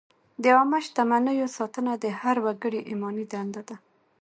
د 0.43 0.45
عامه 0.55 0.79
شتمنیو 0.85 1.47
ساتنه 1.57 1.93
د 2.03 2.05
هر 2.21 2.37
وګړي 2.45 2.81
ایماني 2.89 3.25
دنده 3.31 3.61
ده. 3.67 3.75